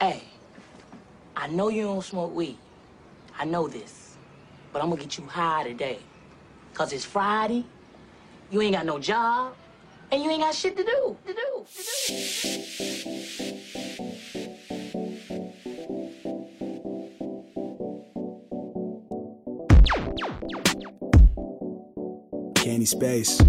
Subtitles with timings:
[0.00, 0.22] Hey,
[1.34, 2.56] I know you don't smoke weed.
[3.36, 4.16] I know this.
[4.72, 5.98] But I'm gonna get you high today.
[6.72, 7.64] Cause it's Friday,
[8.52, 9.56] you ain't got no job,
[10.12, 11.16] and you ain't got shit to do.
[11.26, 11.66] To do.
[11.66, 13.02] To do.
[22.54, 23.40] Candy Space.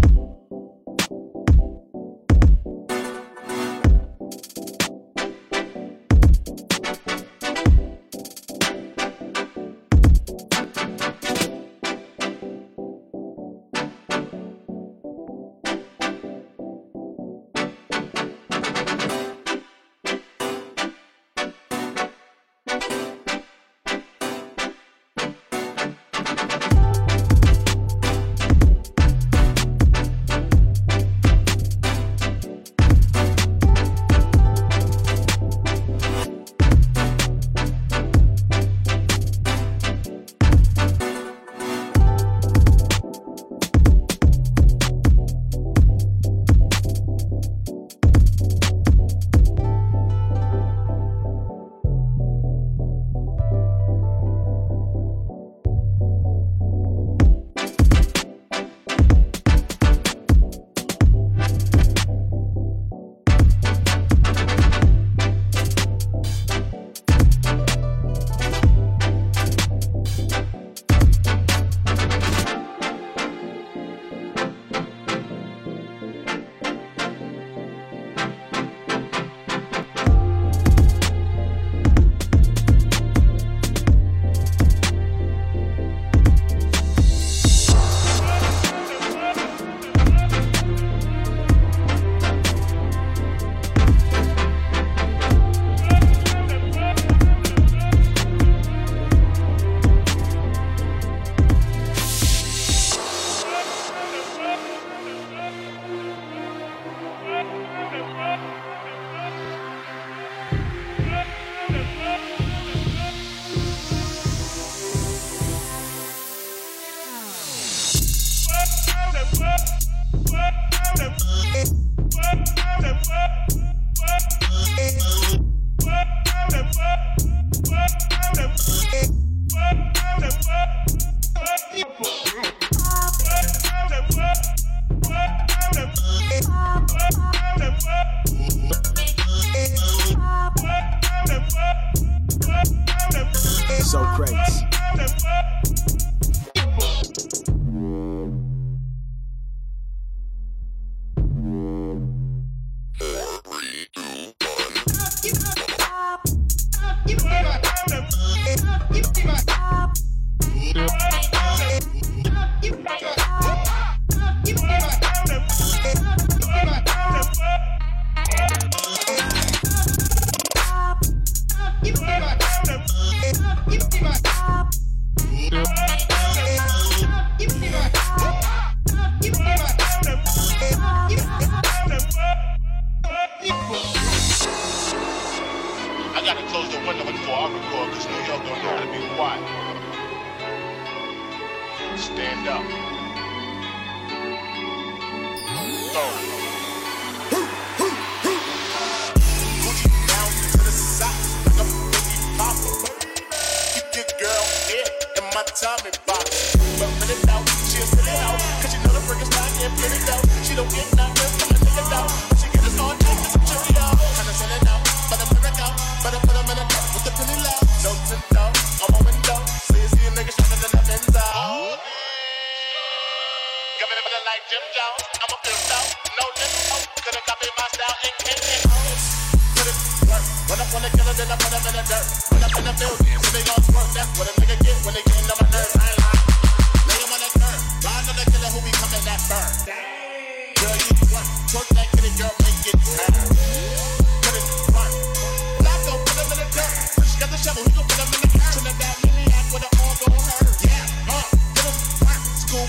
[205.54, 206.54] Tommy box.
[206.78, 208.38] But fill it out, she'll fill it out.
[208.62, 210.44] Cause you know the freaking style can't fill it out.
[210.44, 211.19] She don't get nothing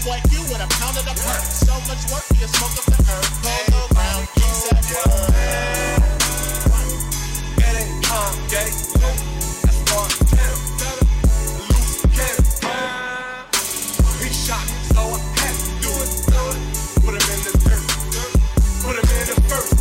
[0.05, 0.21] work.
[0.21, 1.41] Schoolboy Q with a pound of perk.
[1.45, 3.25] So much work, you smoke up the herb.
[3.41, 4.81] Polo ground, geese at.
[7.57, 8.75] Get it, uh, get it,
[9.61, 10.53] that's part ten.
[11.69, 12.45] Loose cannon.
[14.21, 16.09] He shot me, so I had to do it.
[17.01, 17.85] Put him in the dirt,
[18.81, 19.73] put him in the first.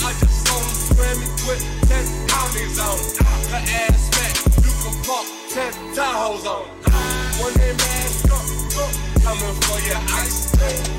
[0.00, 3.20] I just saw him swimming with ten poundies on it.
[3.50, 4.34] Her ass fat,
[4.64, 6.79] you can park ten Tahoes on
[9.30, 10.50] coming for your ice.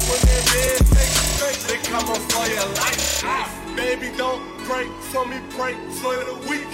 [0.07, 3.23] When take straight, they coming for your life.
[3.25, 6.71] Ah, baby, don't pray for me, pray for the weak.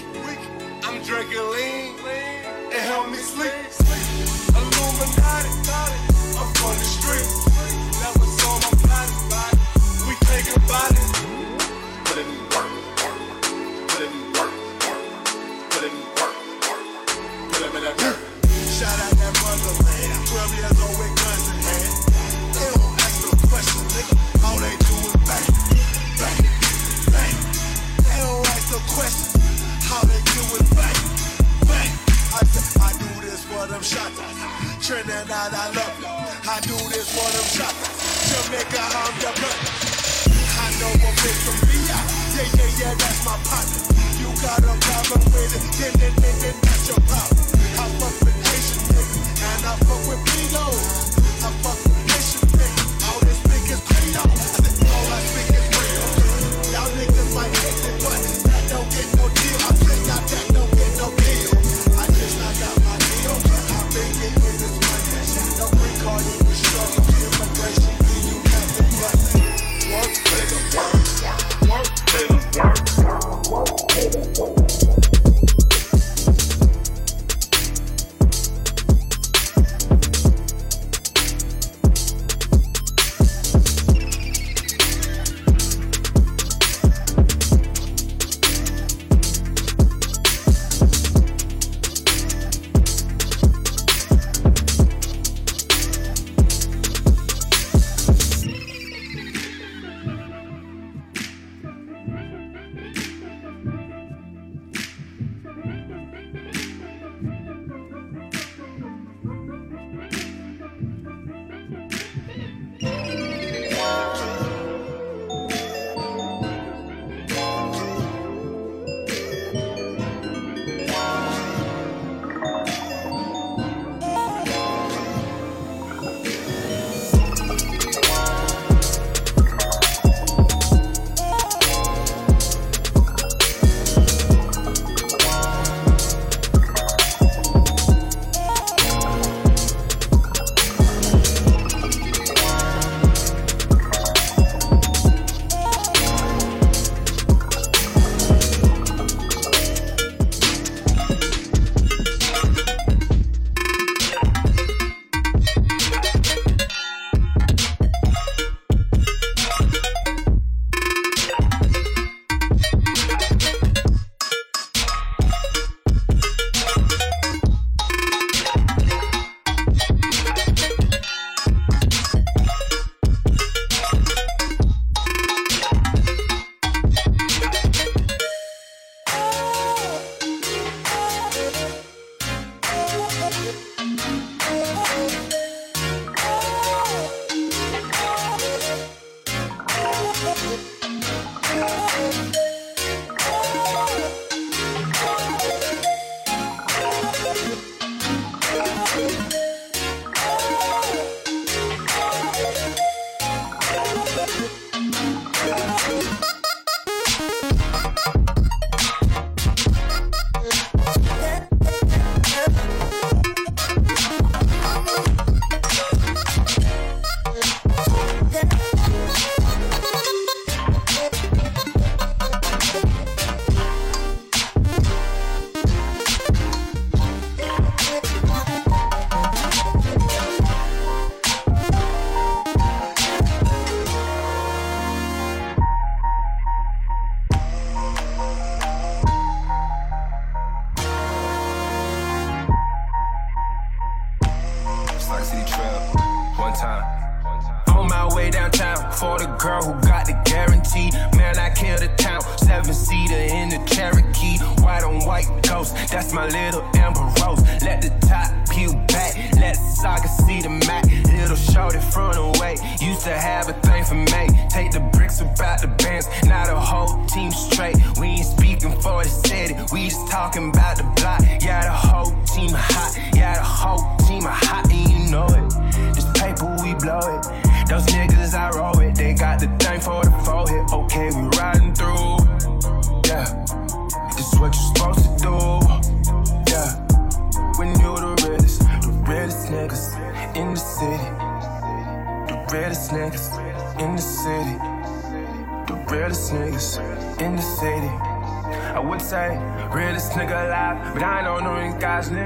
[0.85, 1.95] I'm drinking lean,
[2.69, 3.51] it help me sleep.
[4.53, 5.49] Illuminati,
[6.37, 7.33] I'm from the streets.
[8.05, 9.57] Never saw my body,
[10.05, 11.01] we take a body.
[12.05, 12.71] Put in work.
[13.89, 14.53] Put in work.
[15.73, 16.35] Put in work.
[17.49, 17.97] Put him in that.
[18.77, 20.27] Shout out that motherland.
[20.27, 21.16] 12 years old
[23.97, 24.15] nigga.
[24.45, 25.47] All they do is bang,
[26.21, 26.39] bang,
[27.13, 27.35] bang.
[28.05, 29.41] They don't ask no questions.
[29.89, 30.99] How they do is bang,
[31.65, 31.91] bang.
[32.37, 34.17] I said, I do this for them shots.
[34.85, 36.07] Trinidad, I love you.
[36.47, 37.81] I do this for them shots.
[38.29, 39.97] Jamaica, I'm your brother.
[40.57, 42.17] I know a big from VI.
[42.37, 43.81] Yeah, yeah, yeah, that's my partner.
[44.21, 47.45] You got a problem with it, then, then, then, then that's your problem.
[47.77, 51.17] I fuck with Asian niggas, and I fuck with Pilos.
[51.45, 51.86] I fuck
[57.37, 58.26] Y'all niggas might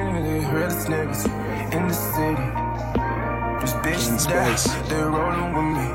[0.03, 1.25] nigga, realest niggas
[1.73, 2.47] in the city.
[3.59, 5.87] Those bitches that, they're rolling with me.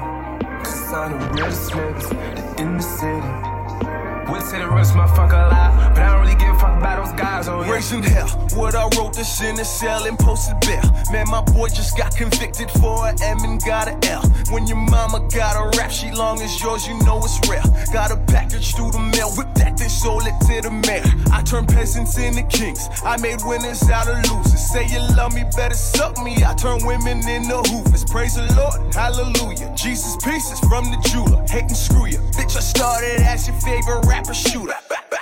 [0.64, 4.32] Cause I'm the realest niggas in the city.
[4.32, 7.46] Would say the realest motherfucker alive, but I don't really give a fuck those guys,
[7.46, 7.70] yeah.
[7.70, 10.82] Raising hell, what I wrote this in a cell and posted bail.
[11.12, 14.22] Man, my boy just got convicted for an M and got an L.
[14.50, 17.64] When your mama got a rap sheet long as yours, you know it's real.
[17.92, 21.04] Got a package through the mail, whip that then sold it to the mayor.
[21.32, 24.60] I turned peasants into kings, I made winners out of losers.
[24.72, 26.36] Say you love me, better suck me.
[26.44, 28.04] I turn women into hoovers.
[28.04, 29.72] Praise the Lord, hallelujah.
[29.76, 32.18] Jesus pieces from the jeweler, hate and screw you.
[32.36, 34.74] Bitch, I started as your favorite rapper shooter.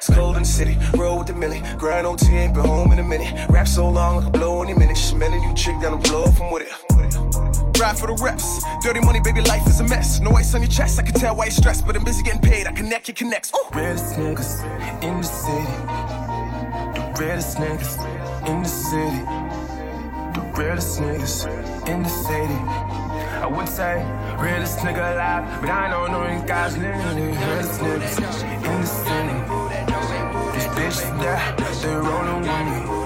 [0.06, 1.62] It's Golden City, roll with the millie.
[1.78, 3.49] Grind OT, ain't been home in a minute.
[3.49, 4.99] Rap so long, I can blow any minute.
[4.99, 7.80] Smelling you chick down the blow from with it.
[7.80, 8.62] Ride for the reps.
[8.82, 10.20] Dirty money, baby, life is a mess.
[10.20, 12.42] No ice on your chest, I can tell why you're stressed, but I'm busy getting
[12.42, 12.66] paid.
[12.66, 13.50] I connect your connects.
[13.54, 13.75] Ooh.
[13.75, 14.62] Realest niggas
[15.02, 15.73] in the city.
[17.00, 19.25] The realest niggas in the city.
[20.34, 22.61] The realest niggas in the city.
[23.40, 24.04] I would say,
[24.38, 26.75] realest nigga alive, but I don't know these guys.
[26.75, 29.53] The realest niggas in the city.
[30.75, 33.04] Bitches that, they rolling with me.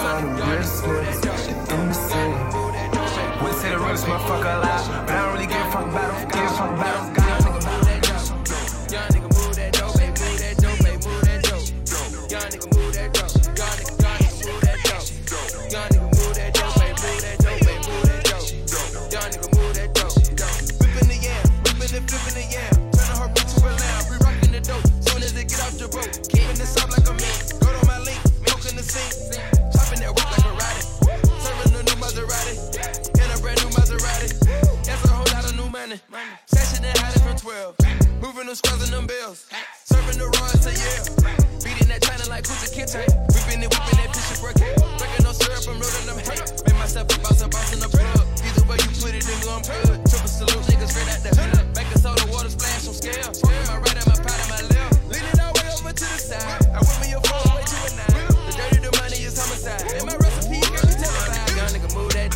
[0.00, 3.42] I'm the realest in the city.
[3.42, 6.24] Would say the realest motherfucker alive, but I don't really give a fuck about those
[6.32, 7.17] give a fuck about those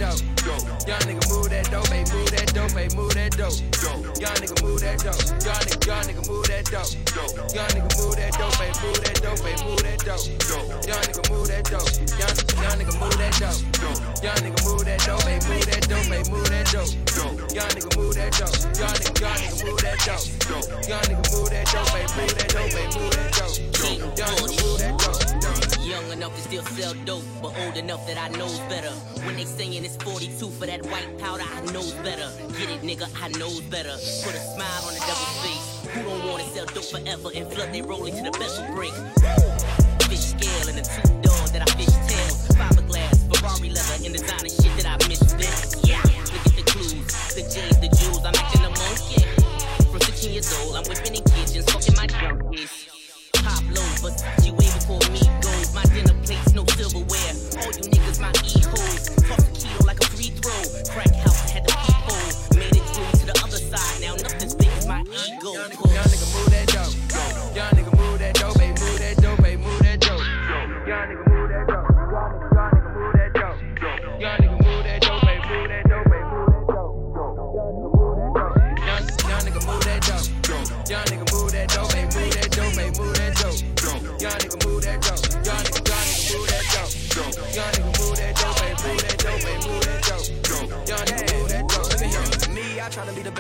[0.03, 0.19] dope.
[0.83, 3.55] Young nigga move that dope, babe, move that dope, babe, move that dope.
[4.19, 5.23] Young nigga move that dope.
[5.47, 6.91] Young nigga, young nigga move that dope.
[7.55, 10.27] Young nigga move that dope, babe, move that dope, babe, move that dope.
[10.83, 11.87] Young nigga move that dope.
[12.19, 13.63] Young, young nigga move that dope.
[14.23, 16.91] Young nigga move that dope, babe, move that dope, babe, move that dope.
[17.55, 18.59] Young nigga move that dope.
[18.75, 20.27] Young nigga, young nigga move that dope.
[20.91, 23.55] Young nigga move that dope, babe, move that dope, babe, move that dope.
[24.19, 25.22] Young nigga move that dope.
[25.93, 28.89] Young enough to still sell dope, but old enough that I knows better.
[29.29, 32.33] When they saying it's 42 for that white powder, I knows better.
[32.57, 33.93] Get it, nigga, I knows better.
[34.25, 35.93] Put a smile on the devil's face.
[35.93, 38.95] Who don't wanna sell dope forever and flood they rolling to the vessel break?
[40.09, 42.41] Fish scale and the two doors that I fish tails.
[42.57, 45.77] Fiberglass, Ferrari leather, and designer shit that I missed this.
[45.85, 46.01] Yeah,
[46.33, 47.05] look at the clues,
[47.37, 49.29] the J's, the jewels, I'm acting a monkey.
[49.93, 52.89] From 16 years old, I'm whipping in kitchens, fucking my junkies.
[53.45, 55.22] Pop low, Versace way before me.
[55.83, 57.35] My dinner plates, no silverware.
[57.59, 59.11] All you niggas, my e-hoes.
[59.27, 60.93] Toss a kilo like a free throw.
[60.93, 61.22] Crack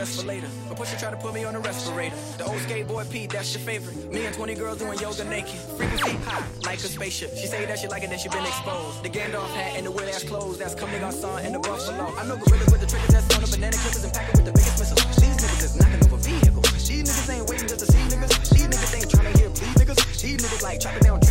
[0.03, 0.51] best for later.
[0.69, 2.17] But Pusha try to put me on a respirator.
[2.39, 3.97] The old skateboard Pete, that's your favorite.
[4.13, 5.61] Me and 20 girls doing yoga naked.
[5.79, 7.31] Frequency high, like a spaceship.
[7.39, 9.05] She say that she like it, then she been exposed.
[9.05, 10.59] The Gandalf hat and the weird ass clothes.
[10.59, 12.11] That's coming garçon and the buffalo.
[12.19, 14.55] I know gorillas with the triggers that's on the banana clippers and packing with the
[14.59, 15.17] biggest missiles.
[15.23, 16.67] These niggas is knocking over vehicles.
[16.89, 18.51] These niggas ain't waiting just to see niggas.
[18.51, 19.99] These niggas ain't trying to hear bleed niggas.
[20.19, 21.22] These niggas like chopping down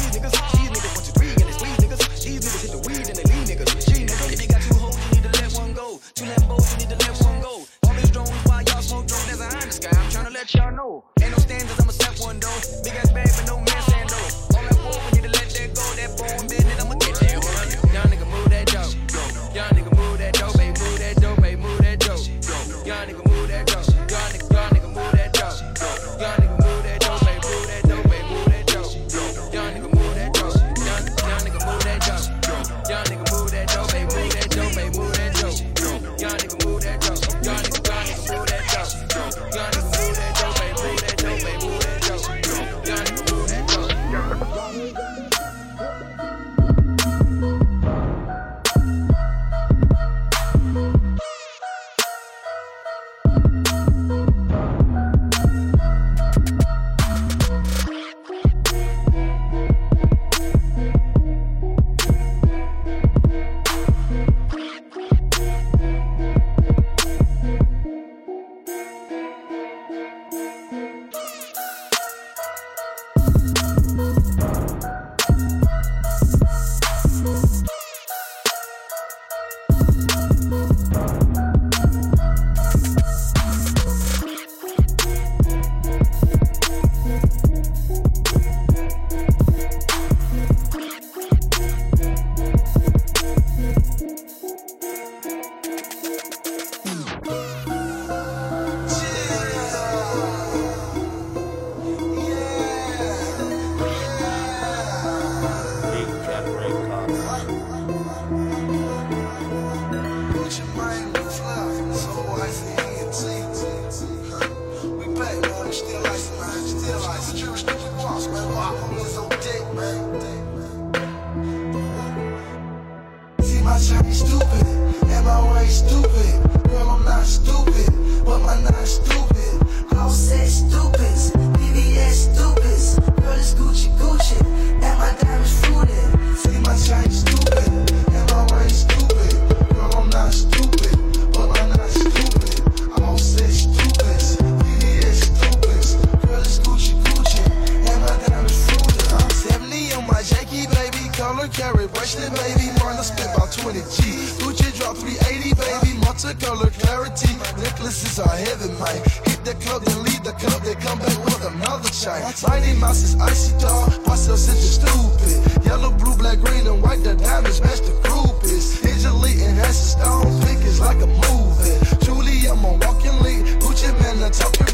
[162.01, 162.50] sunshine.
[162.50, 163.92] Mighty Mouse is icy, dog.
[164.07, 165.66] What's up, such stupid?
[165.66, 167.03] Yellow, blue, black, green, and white.
[167.03, 168.81] The diamonds match the group is.
[168.81, 170.25] Digitally enhanced stone.
[170.42, 171.77] Pink is like a movie.
[172.01, 173.46] Julie, I'm a walking lead.
[173.61, 174.66] Gucci Mane, I'm talking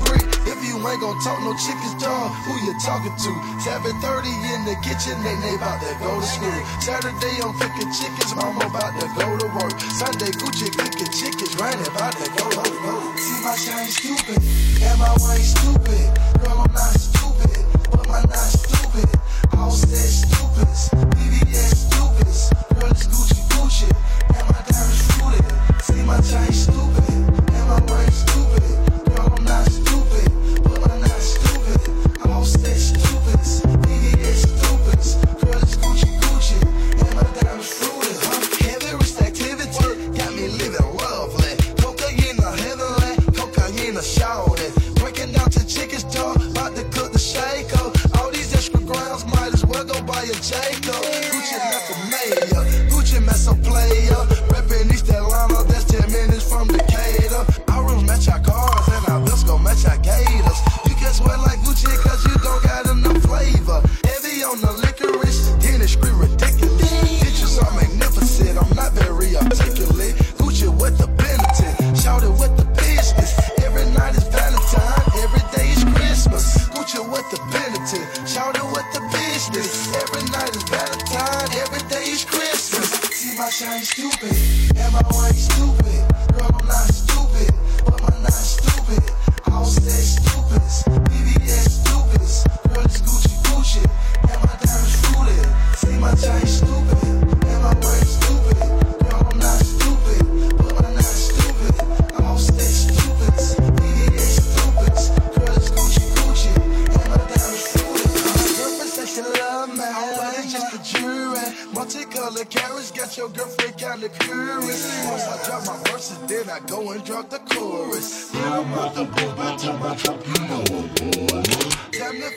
[0.47, 3.31] If you ain't gon' talk no chickens, dog, who you talking to?
[3.63, 6.59] 7.30 in the kitchen, they they about to go to school.
[6.79, 9.75] Saturday, I'm cooking chickens, mama about to go to work.
[9.99, 13.17] Sunday, Gucci cooking chickens, Ryan about to go, home.
[13.17, 14.39] See my shine stupid,
[14.81, 16.07] and my way stupid,
[16.39, 17.16] girl, I'm not stupid
[18.07, 19.19] am I not stupid?
[19.57, 20.96] All said stupid.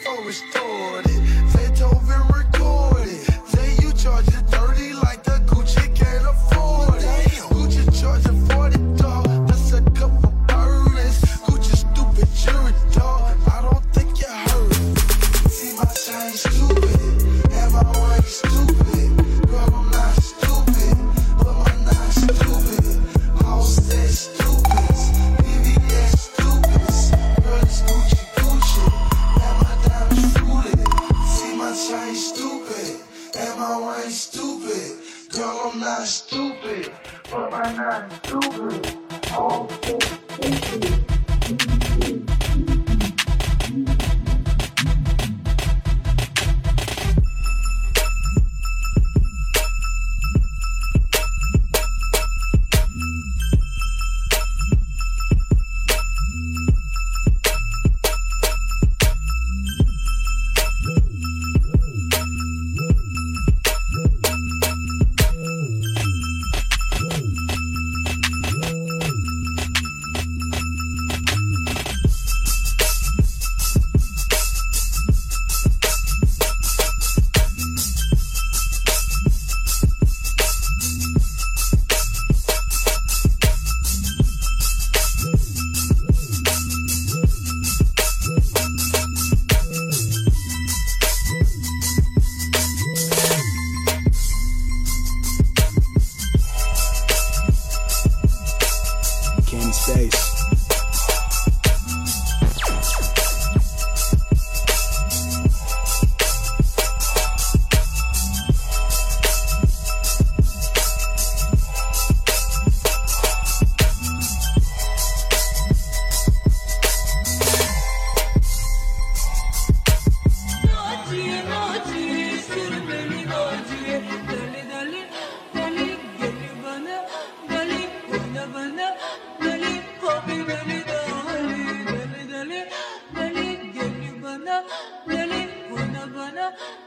[0.05, 1.21] forest started.
[1.53, 2.50] Beethoven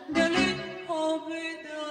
[0.09, 1.82] The little oh,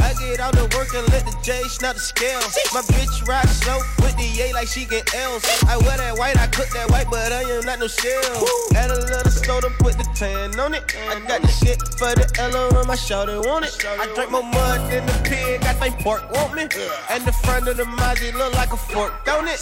[0.00, 2.40] I get out to work and let the J snap the scale.
[2.72, 5.44] My bitch ride slow with the A like she get L's.
[5.66, 8.46] I wear that white, I cook that white, but I am not no shell.
[8.74, 10.84] Add a little soda, put the tan on it.
[11.08, 13.84] I got the shit for the L on my shoulder, want it.
[13.84, 16.62] I drink more mud than the pig, I think pork want me.
[17.10, 19.60] And the front of the Mazzy look like a fork, don't it?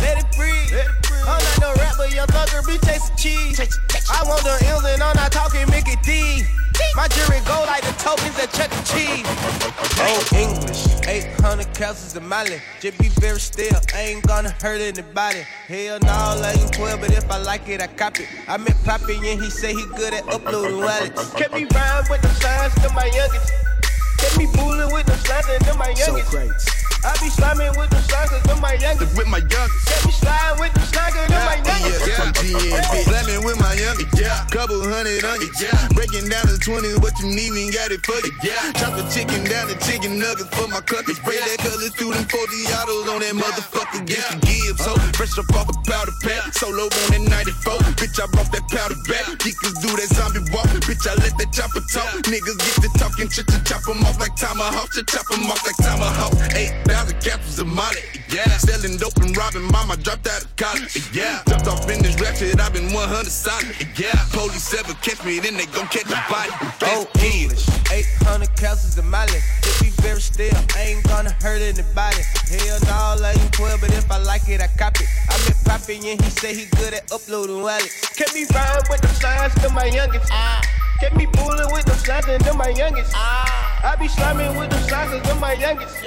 [0.00, 0.72] Let it breathe.
[1.26, 3.60] I'm not no rapper, young thugger, be chasing cheese.
[4.10, 6.44] I want the M's and I'm not talking Mickey D.
[6.96, 8.82] My jury go like the tokens at Chuck E.
[8.86, 9.26] Cheese.
[9.98, 12.60] Oh, English, 800 calories in my lip.
[12.80, 15.40] Just be very still, I ain't gonna hurt anybody.
[15.66, 18.28] Hell no, I ain't 12, but if I like it, I cop it.
[18.48, 21.32] I met Poppy and he say he good at uploading wallets.
[21.34, 23.52] Kept me rhyme with the signs to my youngest.
[24.18, 26.30] Kept me fooling with the signs to my youngest.
[26.30, 26.83] So youngest.
[27.04, 27.20] Crates.
[27.20, 29.16] I be sliming with the signs to my youngest.
[29.16, 29.86] With my youngest.
[29.86, 32.06] Kept be sliding with the signs to my youngest.
[32.06, 33.04] Yeah, from GNB.
[33.04, 34.20] Slamming with my youngest.
[34.20, 34.46] Yeah.
[34.50, 35.50] Couple hundred on you.
[35.60, 35.88] Yeah.
[35.94, 38.32] Breaking down the 20, what you need, we got it for you.
[38.42, 38.72] Yeah.
[38.80, 41.16] Chop the chicken down to chicken nuggets for my cuckers.
[41.16, 44.06] Spray that color through them 40 autos on that motherfucker.
[44.06, 44.80] Get the gibbs.
[44.84, 46.52] So fresh up off the powder pack.
[46.54, 47.24] Solo on that
[47.64, 47.78] 94.
[48.00, 49.24] Bitch, I brought that powder back.
[49.40, 50.68] Geekers do that zombie walk.
[50.84, 52.24] Bitch, I let that chopper talk.
[52.28, 54.90] Niggas get to talking shit to chop 'em off like tomahawk.
[54.94, 56.34] To chop 'em off like tomahawk.
[56.94, 58.06] 8,000 capsules of molly.
[58.30, 58.46] Yeah.
[58.56, 60.94] Selling dope and robbing mama dropped out of college.
[61.12, 61.42] Yeah.
[61.48, 63.74] Jumped off in this rap shit, I've been 100 solid.
[63.98, 64.14] Yeah.
[64.30, 66.54] Police ever catch me, then they gon' catch a body.
[66.94, 67.66] Oh, English.
[67.90, 69.42] 800 calories in my lip.
[69.62, 70.54] Just be very still.
[70.76, 72.22] I ain't gonna hurt anybody.
[72.46, 75.08] Hell no, I ain't 12, but if I like it, I cop it.
[75.28, 78.06] I met Poppy and he say he good at uploading wallets.
[78.14, 80.30] Kept me rhyme with the signs to my youngest.
[80.30, 80.62] Ah.
[81.00, 83.12] Kept me fooling with the signs to my youngest.
[83.14, 83.92] Ah.
[83.92, 86.02] I be sliming with the signs to my youngest.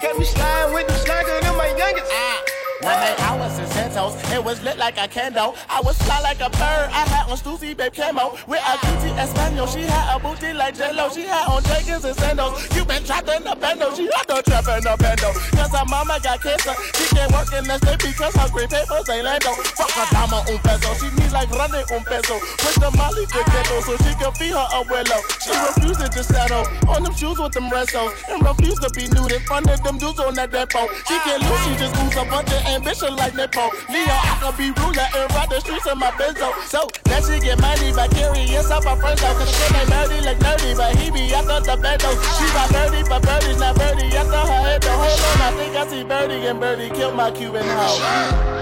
[0.00, 2.57] Kept me sliding with the signs to my youngest.
[2.80, 5.56] One day I was in Santos, it was lit like a candle.
[5.68, 8.38] I was fly like a bird, I had on Stussy Bape camo.
[8.46, 11.10] With a cutie Espanol, she had a booty like J-Lo.
[11.10, 12.54] She had on Jenkins and sandals.
[12.76, 15.34] You been trapped in the bando, she had the trap in the bando.
[15.58, 19.10] Cause her mama got cancer, she can't work in the state because her green papers
[19.10, 19.58] ain't lando.
[19.74, 22.38] Fuck her dama un peso, she needs like running un peso.
[22.62, 25.18] Push the molly to ghetto so she can feed her abuelo.
[25.42, 28.14] She refusing to settle on them shoes with them restos.
[28.30, 30.86] And refuse to be nude in front of them dudes on that depot.
[31.10, 33.70] She can't lose, she just moves a bunch of ambition like Nepo.
[33.88, 36.52] Leo, I can be ruler and ride the streets in my benzo.
[36.68, 39.36] So that she get money by carrying up her friends out.
[39.36, 42.10] Cause she ain't nerdy like nerdy, but he be after the bendo.
[42.36, 44.12] She got birdie, but birdie's not birdie.
[44.16, 45.40] After her head, the hold on.
[45.42, 48.57] I think I see birdie and birdie killed my Cuban hoe.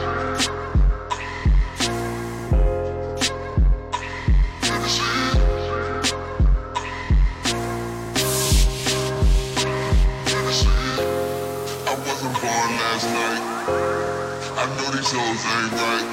[15.14, 16.06] Hoes ain't right.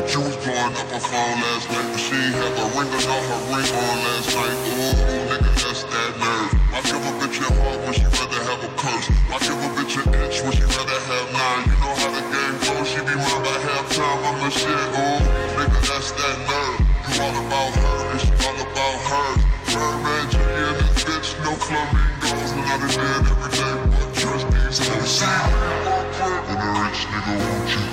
[0.00, 1.84] But you was blowing up her phone last night.
[1.92, 4.56] But she ain't have a ring not her ring on last night.
[4.80, 4.96] Ooh,
[5.28, 6.48] nigga, that's that nerve.
[6.72, 9.12] I give a bitch a heart when she rather have a purse.
[9.28, 11.68] I give a bitch an inch when she rather have nine.
[11.68, 12.88] You know how the game goes.
[12.88, 14.24] She be mine by halftime.
[14.24, 14.72] I'm the shit.
[14.72, 15.20] Ooh,
[15.60, 16.80] nigga, that's that nerve.
[16.80, 19.42] You all about her and she all about hers.
[19.68, 20.40] Birdman Jr.
[20.40, 22.50] and this bitch, no flamingos.
[22.56, 25.20] And I done did every day but trust these hoes.
[25.28, 27.89] And a rich nigga want you.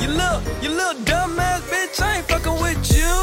[0.00, 3.14] You look, you little dumbass bitch, I ain't fucking with you.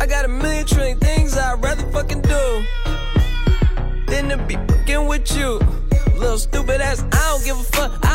[0.00, 2.64] I got a million trillion things I'd rather fucking do
[4.06, 5.60] than to be fucking with you.
[6.16, 7.92] Little stupid ass, I don't give a fuck.
[8.02, 8.09] I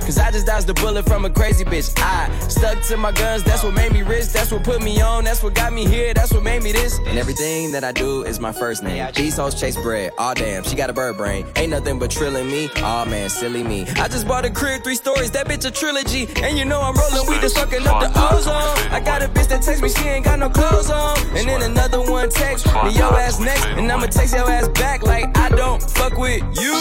[0.00, 1.92] Cause I just dodged the bullet from a crazy bitch.
[1.98, 4.26] I stuck to my guns, that's what made me rich.
[4.26, 6.98] That's what put me on, that's what got me here, that's what made me this.
[7.06, 9.06] And everything that I do is my first name.
[9.14, 10.12] These hoes chase bread.
[10.18, 11.46] Aw damn, she got a bird brain.
[11.56, 12.68] Ain't nothing but trilling me.
[12.76, 13.86] Aw man, silly me.
[13.96, 16.28] I just bought a crib, three stories, that bitch a trilogy.
[16.42, 18.92] And you know I'm rolling, we just fucking up the ozone.
[18.92, 21.18] I got a bitch that text me, she ain't got no clothes on.
[21.36, 23.64] And then another one text me, your ass next.
[23.66, 25.33] And I'ma text your ass back like
[25.78, 26.74] don't fuck with you.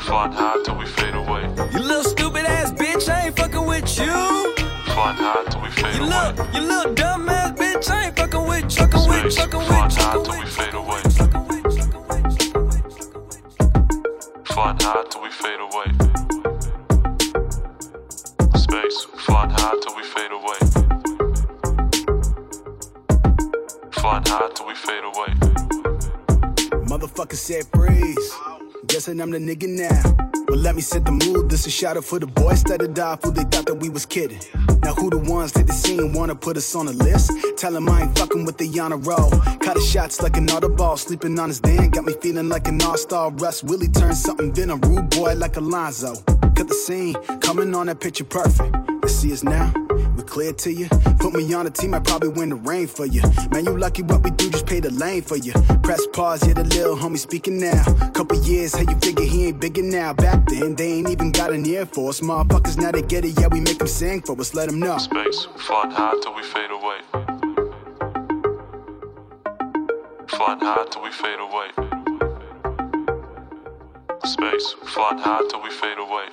[0.00, 1.42] Flying high till we fade away.
[1.72, 4.54] You little stupid ass bitch, I ain't fucking with you.
[4.92, 6.10] Flying high till we fade You away.
[6.10, 9.90] little, you little dumb ass bitch, I ain't fucking with, fucking with, fucking with, Flying
[9.90, 11.00] high till we fade away.
[14.44, 15.30] Flying high till we
[27.26, 28.32] Motherfucker said freeze.
[28.86, 30.32] Guessing I'm the nigga now.
[30.46, 31.50] But let me set the mood.
[31.50, 34.06] This a shout out for the boys that died who they thought that we was
[34.06, 34.38] kidding.
[34.82, 37.32] Now who the ones that they seen wanna put us on a list?
[37.56, 39.30] Tell 'em I ain't fucking with the honor roll.
[39.60, 41.90] Cut the shots like an ball, sleeping on his den.
[41.90, 43.30] Got me feeling like an all-star.
[43.32, 46.14] Russ Willie turned something, then a rude boy like Alonzo.
[46.54, 48.74] Cut the scene, coming on that picture perfect.
[49.02, 49.72] You see us now?
[50.16, 50.88] We clear to you.
[51.18, 53.22] Put me on a team, I probably win the rain for you.
[53.50, 55.52] Man, you lucky what we just pay the lane for you.
[55.82, 57.84] Press pause, hear the little homie speaking now.
[58.14, 60.14] Couple years, how you figure he ain't bigger now?
[60.14, 62.20] Back then, they ain't even got an ear for us.
[62.20, 64.96] Motherfuckers, now they get it, yeah, we make them sing for us, let them know.
[64.96, 65.46] Space.
[65.58, 66.98] Flying high till we fade away.
[70.28, 71.68] Flying high till we fade away.
[74.24, 74.74] Space.
[74.94, 76.26] Flying high till we fade away.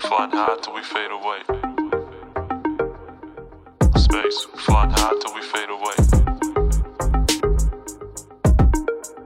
[0.00, 1.59] Flying high till we fade away.
[4.30, 4.46] Space.
[4.64, 5.94] Flying high till we fade away.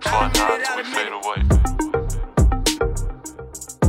[0.01, 1.41] Flying high till we fade away.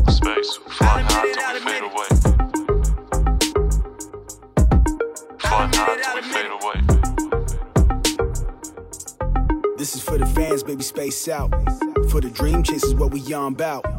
[0.10, 0.52] Space.
[0.72, 2.10] Flying high till we fade away.
[5.40, 6.78] Flying high till we fade away.
[9.78, 11.52] This is for the fans, baby, space out.
[12.10, 13.95] For the dream chasers, what we on bout.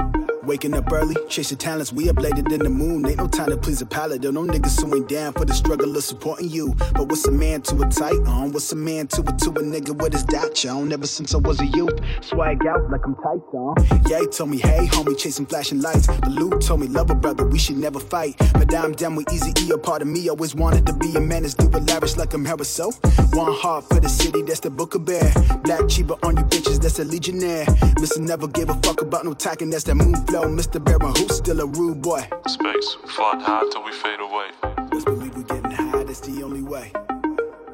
[0.46, 3.04] Waking up early, chasing talents, we uploaded in the moon.
[3.04, 4.22] Ain't no time to please a palate.
[4.22, 6.72] There no niggas who ain't down for the struggle of supporting you.
[6.94, 8.52] But what's a man to a tight on?
[8.52, 10.92] What's a man to a to a nigga with his dot on?
[10.92, 13.74] Ever since I was a youth, swag out like I'm tight on.
[14.08, 16.06] Yeah, he told me, hey, homie, chasing flashing lights.
[16.06, 18.36] But Luke told me, love a brother, we should never fight.
[18.76, 20.28] I'm down with Easy E, a part of me.
[20.28, 22.68] Always wanted to be a man that's do it lavish like I'm Harris.
[22.68, 22.92] So,
[23.36, 25.30] one heart for the city, that's the book of bear.
[25.62, 27.66] Black Chiba on you bitches, that's a legionnaire.
[28.00, 28.18] Mr.
[28.18, 30.44] Never gave a fuck about no talking, that's that moon flow.
[30.44, 30.82] Mr.
[30.82, 32.26] Baron, who's still a rude boy.
[32.48, 32.96] Space.
[33.08, 34.48] Flying high till we fade away.
[34.90, 36.90] Best believe we're getting high, that's the only way.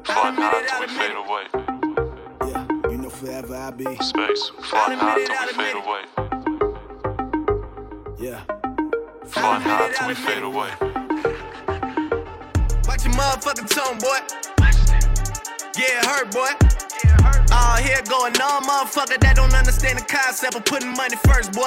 [0.03, 1.45] Flying high till we fade away.
[2.51, 3.85] Yeah, you know forever I'll be.
[4.01, 4.51] Space.
[4.63, 6.01] Flying high till we fade away.
[8.19, 8.43] Yeah.
[9.27, 10.71] Flying high till we fade away.
[12.85, 14.52] Watch your motherfucking tone, boy.
[15.75, 16.53] Yeah, it hurt, boy.
[17.49, 21.65] All here going on, motherfucker that don't understand the concept of putting money first, boy.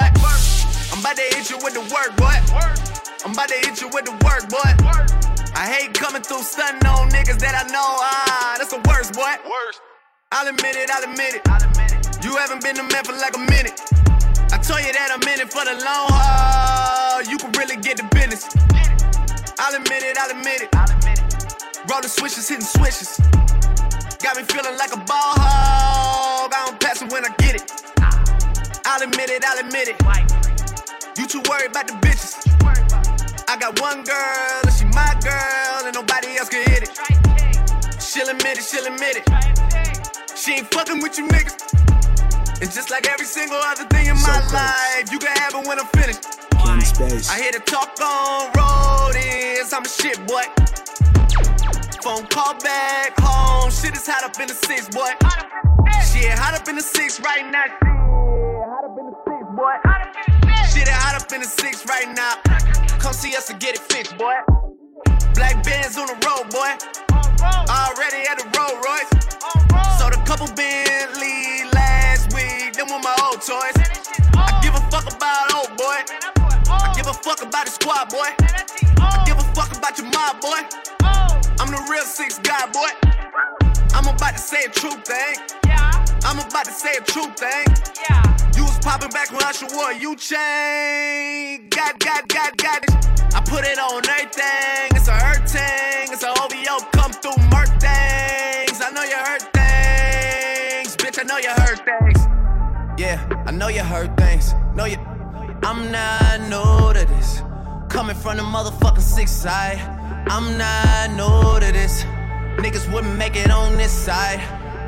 [0.94, 2.38] I'm about to hit you with the work, boy.
[3.26, 4.70] I'm about to hit you with the work, boy.
[5.58, 7.98] I hate coming through stunting on niggas that I know.
[7.98, 9.34] Ah, that's the worst, boy.
[10.30, 11.42] I'll admit it, I'll admit it.
[11.50, 12.24] I'll admit it.
[12.24, 13.74] You haven't been a man for like a minute.
[14.54, 17.26] I told you that I'm in it for the long haul.
[17.26, 18.46] You can really get the business.
[19.58, 20.70] I'll admit it, I'll admit it.
[21.90, 23.18] Rolling switches, hitting switches.
[24.26, 26.50] Got me feeling like a ball hog.
[26.52, 27.70] I don't pass it when I get it.
[28.84, 29.94] I'll admit it, I'll admit it.
[31.16, 32.34] You too worried about the bitches.
[33.46, 38.02] I got one girl, and she my girl, and nobody else can hit it.
[38.02, 39.26] She'll admit it, she'll admit it.
[40.34, 41.62] She ain't fucking with you niggas.
[42.60, 44.52] And just like every single other thing in my close.
[44.52, 46.26] life, you can have it when I'm finished.
[47.30, 50.42] I hear the talk on road is I'm the shit, boy.
[52.06, 55.10] Phone call back home, shit is hot up in the six, boy.
[56.06, 57.66] Shit hot up in the six right now.
[57.66, 57.82] Shit
[58.70, 59.74] hot up in the six, boy.
[60.70, 62.38] Shit hot up in the six right now.
[63.02, 64.38] come see us and get it fixed, boy.
[65.34, 66.78] Black bands on the road, boy.
[67.74, 69.10] Already at the Rolls Royce.
[69.98, 72.78] Sold a couple Bentley last week.
[72.78, 73.74] Them were my old toys.
[74.38, 76.06] I give a fuck about old boy.
[76.70, 78.30] I give a fuck about the squad, boy.
[78.94, 80.62] I give a fuck about your mob, boy.
[81.58, 82.90] I'm the real six guy, boy.
[83.94, 85.36] I'm about to say a true thing.
[85.66, 86.04] Yeah.
[86.24, 87.64] I'm about to say a true thing.
[88.08, 88.22] Yeah.
[88.54, 91.68] You was popping back when Usher wore you chain.
[91.70, 92.90] Got, got, got, got it.
[93.34, 94.96] I put it on everything.
[94.96, 96.12] It's a hurt thing.
[96.12, 98.80] It's a OVO come through murk things.
[98.82, 100.96] I know you heard things.
[100.96, 103.00] Bitch, I know you heard things.
[103.00, 104.54] Yeah, I know you heard things.
[104.74, 104.98] Know you.
[105.62, 107.42] I'm not new to this.
[107.88, 109.95] Coming from the motherfucking six side.
[110.28, 112.02] I'm not new to this.
[112.58, 114.40] Niggas wouldn't make it on this side.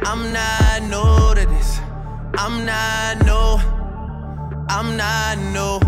[0.02, 1.78] I'm not new to this.
[2.36, 3.58] I'm not new.
[4.68, 5.80] I'm not new.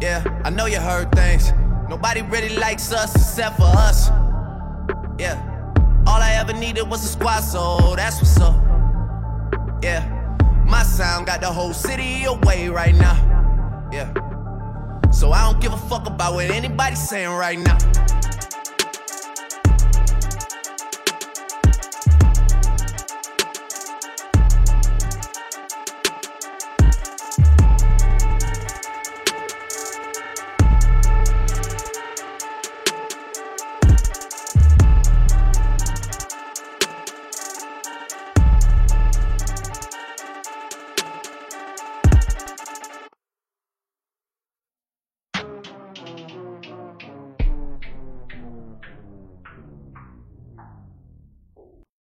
[0.00, 1.52] Yeah, I know you heard things.
[1.88, 4.08] Nobody really likes us except for us.
[5.18, 5.40] Yeah.
[6.06, 8.54] All I ever needed was a squad, so that's what's up.
[9.82, 10.12] Yeah.
[10.66, 13.14] My sound got the whole city away right now.
[13.92, 14.12] Yeah.
[15.12, 17.78] So I don't give a fuck about what anybody's saying right now.